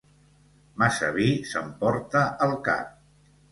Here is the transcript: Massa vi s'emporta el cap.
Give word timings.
Massa 0.83 1.09
vi 1.19 1.27
s'emporta 1.51 2.25
el 2.49 2.57
cap. 2.71 2.99